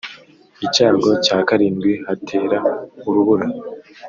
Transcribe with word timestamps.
Icyago 0.65 1.09
cya 1.25 1.37
karindwi 1.47 1.91
hatera 2.07 2.57
urubura 3.07 3.47